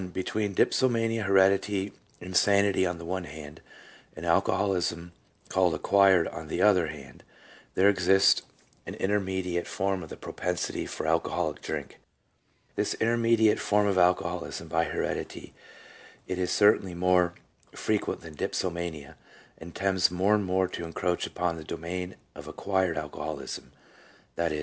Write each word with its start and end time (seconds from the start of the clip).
Between 0.13 0.55
dipsomania, 0.55 1.25
hereditary 1.25 1.93
insanity, 2.19 2.87
on 2.87 2.97
the 2.97 3.05
one 3.05 3.25
hand, 3.25 3.61
and 4.15 4.25
alcoholism, 4.25 5.11
called' 5.47 5.75
acquired' 5.75 6.27
on 6.29 6.47
the 6.47 6.59
other 6.59 6.87
hand, 6.87 7.23
there 7.75 7.87
exists 7.87 8.41
an 8.87 8.95
intermediate 8.95 9.67
form 9.67 10.01
of 10.01 10.09
the 10.09 10.17
propensity 10.17 10.87
for 10.87 11.05
alcoholic 11.05 11.61
drink; 11.61 11.99
this 12.75 12.95
intermediate 12.95 13.59
form 13.59 13.87
is 13.87 13.95
alcoholism 13.99 14.67
by 14.67 14.85
heredity: 14.85 15.53
it 16.25 16.39
is 16.39 16.49
certainly 16.49 16.95
more 16.95 17.35
frequent 17.73 18.21
than 18.21 18.33
dipsomania, 18.33 19.17
and 19.59 19.75
tends 19.75 20.09
more 20.09 20.33
and 20.33 20.45
more 20.45 20.67
to 20.67 20.83
encroach 20.83 21.27
upon 21.27 21.57
the 21.57 21.63
domain 21.63 22.15
of' 22.33 22.47
acquired' 22.47 22.97
alco 22.97 23.19
holism— 23.19 23.65
i.e. 24.39 24.59